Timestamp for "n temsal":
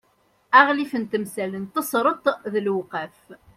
1.01-1.53